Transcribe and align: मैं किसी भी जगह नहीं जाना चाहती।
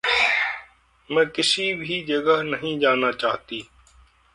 मैं 1.11 1.25
किसी 1.25 1.73
भी 1.73 2.03
जगह 2.03 2.41
नहीं 2.43 2.79
जाना 2.79 3.11
चाहती। 3.11 3.67